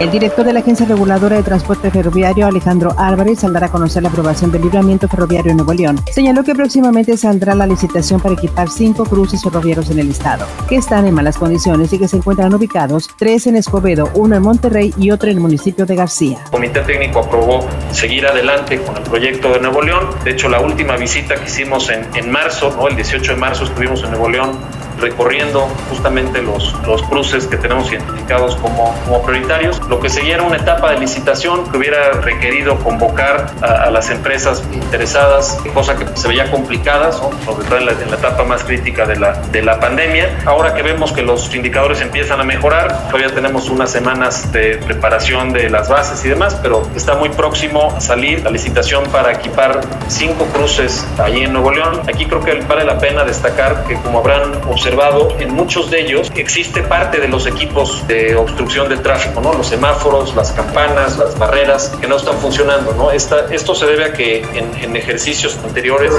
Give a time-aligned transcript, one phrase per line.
[0.00, 4.08] El director de la Agencia Reguladora de Transporte Ferroviario, Alejandro Álvarez, saldrá a conocer la
[4.08, 6.00] aprobación del libramiento ferroviario en Nuevo León.
[6.10, 10.76] Señaló que próximamente saldrá la licitación para equipar cinco cruces ferroviarios en el estado, que
[10.76, 14.94] están en malas condiciones y que se encuentran ubicados, tres en Escobedo, uno en Monterrey
[14.96, 16.38] y otro en el municipio de García.
[16.46, 20.08] El Comité Técnico aprobó seguir adelante con el proyecto de Nuevo León.
[20.24, 24.02] De hecho, la última visita que hicimos en, en marzo, el 18 de marzo, estuvimos
[24.02, 24.52] en Nuevo León
[25.00, 29.80] recorriendo justamente los, los cruces que tenemos identificados como, como prioritarios.
[29.88, 34.62] Lo que seguía era una etapa de licitación que hubiera requerido convocar a, las empresas
[34.72, 39.06] interesadas, cosa que se veía complicada, sobre todo en la, en la, etapa más crítica
[39.06, 40.42] de la, de la pandemia.
[40.44, 45.52] Ahora que vemos que los indicadores empiezan a mejorar, todavía tenemos unas semanas de preparación
[45.52, 49.80] de las bases y demás, pero está muy próximo a salir la licitación para equipar
[50.08, 52.02] cinco cruces allí en Nuevo León.
[52.08, 54.89] Aquí creo que vale la pena destacar que como habrán observado,
[55.38, 59.54] en muchos de ellos existe parte de los equipos de obstrucción del tráfico, ¿no?
[59.54, 63.10] Los semáforos, las campanas, las barreras que no están funcionando, ¿no?
[63.10, 66.12] Esta, esto se debe a que en, ejercicios anteriores,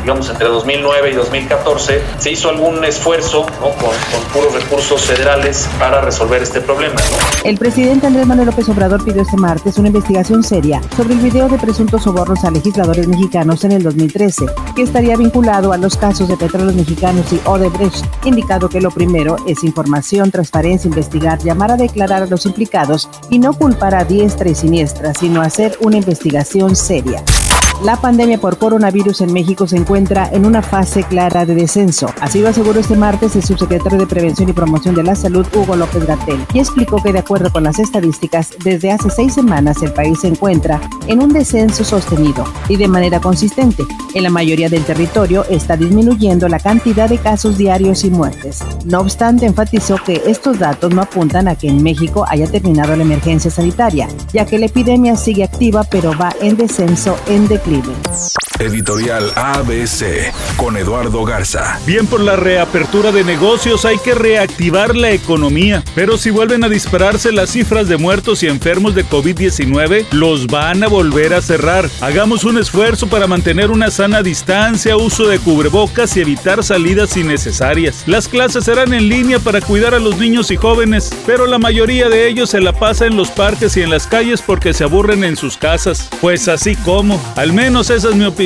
[0.00, 6.00] digamos entre 2009 y 2014, se hizo algún esfuerzo con, con, puros recursos federales para
[6.00, 7.00] resolver este problema.
[7.44, 11.48] El presidente Andrés Manuel López Obrador pidió este martes una investigación seria sobre el video
[11.48, 16.28] de presuntos sobornos a legisladores mexicanos en el 2013, que estaría vinculado a los casos
[16.28, 21.72] de petróleos mexicanos y ODE Brecht, indicado que lo primero es información, transparencia, investigar, llamar
[21.72, 25.98] a declarar a los implicados y no culpar a diestra y siniestra, sino hacer una
[25.98, 27.22] investigación seria.
[27.84, 32.06] La pandemia por coronavirus en México se encuentra en una fase clara de descenso.
[32.18, 35.76] Así lo aseguró este martes el subsecretario de Prevención y Promoción de la Salud, Hugo
[35.76, 39.92] López Gatel, y explicó que de acuerdo con las estadísticas, desde hace seis semanas el
[39.92, 43.82] país se encuentra en un descenso sostenido y de manera consistente.
[44.14, 48.60] En la mayoría del territorio está disminuyendo la cantidad de casos diarios y muertes.
[48.86, 53.02] No obstante, enfatizó que estos datos no apuntan a que en México haya terminado la
[53.02, 58.43] emergencia sanitaria, ya que la epidemia sigue activa pero va en descenso en declive Libres.
[58.60, 61.80] Editorial ABC con Eduardo Garza.
[61.86, 66.68] Bien por la reapertura de negocios hay que reactivar la economía, pero si vuelven a
[66.68, 71.90] dispararse las cifras de muertos y enfermos de COVID-19, los van a volver a cerrar.
[72.00, 78.04] Hagamos un esfuerzo para mantener una sana distancia, uso de cubrebocas y evitar salidas innecesarias.
[78.06, 82.08] Las clases serán en línea para cuidar a los niños y jóvenes, pero la mayoría
[82.08, 85.24] de ellos se la pasa en los parques y en las calles porque se aburren
[85.24, 86.08] en sus casas.
[86.20, 88.43] Pues así como, al menos esa es mi opinión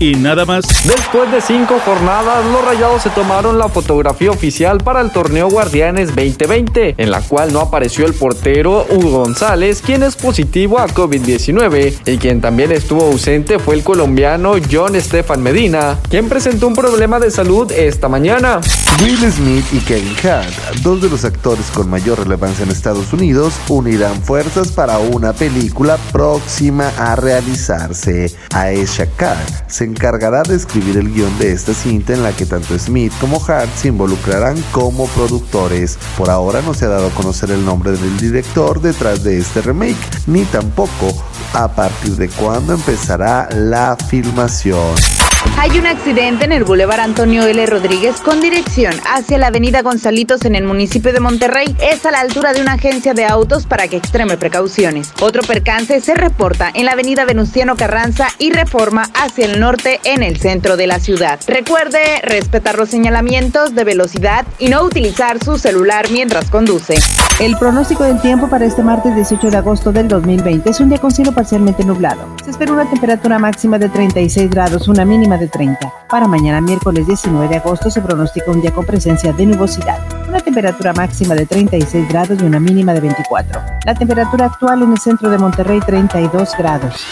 [0.00, 0.64] y nada más.
[0.84, 6.08] Después de cinco jornadas, los Rayados se tomaron la fotografía oficial para el torneo Guardianes
[6.08, 11.94] 2020, en la cual no apareció el portero Hugo González, quien es positivo a COVID-19,
[12.06, 17.20] y quien también estuvo ausente fue el colombiano John Stefan Medina, quien presentó un problema
[17.20, 18.60] de salud esta mañana.
[19.02, 20.52] Will Smith y Kevin Hart,
[20.82, 25.98] dos de los actores con mayor relevancia en Estados Unidos, unirán fuerzas para una película
[26.10, 28.34] próxima a realizarse.
[28.54, 29.35] Aesha Khan
[29.66, 33.44] se encargará de escribir el guion de esta cinta en la que tanto Smith como
[33.44, 35.98] Hart se involucrarán como productores.
[36.16, 39.62] Por ahora no se ha dado a conocer el nombre del director detrás de este
[39.62, 41.12] remake, ni tampoco
[41.52, 45.25] a partir de cuándo empezará la filmación.
[45.58, 47.66] Hay un accidente en el Boulevard Antonio L.
[47.66, 51.74] Rodríguez con dirección hacia la Avenida Gonzalitos en el municipio de Monterrey.
[51.80, 55.12] Es a la altura de una agencia de autos para que extreme precauciones.
[55.20, 60.22] Otro percance se reporta en la Avenida Venustiano Carranza y Reforma hacia el norte en
[60.22, 61.40] el centro de la ciudad.
[61.46, 66.94] Recuerde respetar los señalamientos de velocidad y no utilizar su celular mientras conduce.
[67.40, 70.98] El pronóstico del tiempo para este martes 18 de agosto del 2020 es un día
[70.98, 72.35] con cielo parcialmente nublado.
[72.46, 75.92] Se espera una temperatura máxima de 36 grados, una mínima de 30.
[76.08, 79.98] Para mañana miércoles 19 de agosto se pronostica un día con presencia de nubosidad,
[80.28, 83.60] una temperatura máxima de 36 grados y una mínima de 24.
[83.84, 87.04] La temperatura actual en el centro de Monterrey 32 grados.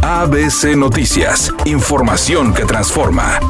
[0.00, 3.40] ABC Noticias, información que transforma.